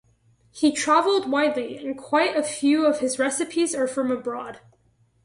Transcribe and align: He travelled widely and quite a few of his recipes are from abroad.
He 0.49 0.71
travelled 0.71 1.29
widely 1.29 1.77
and 1.77 1.95
quite 1.95 2.35
a 2.35 2.41
few 2.41 2.87
of 2.87 3.01
his 3.01 3.19
recipes 3.19 3.75
are 3.75 3.85
from 3.85 4.09
abroad. 4.09 4.59